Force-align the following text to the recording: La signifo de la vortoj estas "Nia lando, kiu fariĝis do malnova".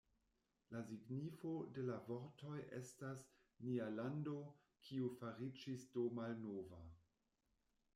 La 0.75 0.79
signifo 0.87 1.51
de 1.75 1.83
la 1.89 1.97
vortoj 2.07 2.57
estas 2.79 3.27
"Nia 3.69 3.93
lando, 4.01 4.37
kiu 4.89 5.15
fariĝis 5.23 5.89
do 5.97 6.13
malnova". 6.21 6.87